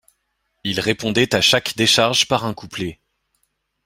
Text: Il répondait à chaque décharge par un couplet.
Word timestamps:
Il 0.63 0.79
répondait 0.79 1.35
à 1.35 1.41
chaque 1.41 1.75
décharge 1.75 2.27
par 2.27 2.43
un 2.45 2.55
couplet. 2.55 2.99